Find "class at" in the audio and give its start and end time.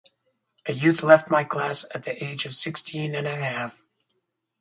1.43-2.05